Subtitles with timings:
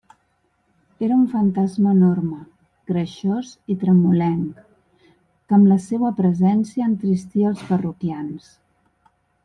[1.07, 2.37] Era un fantasma enorme,
[2.93, 4.65] greixós i tremolenc,
[5.05, 8.51] que amb la seua presència entristia els parroquians.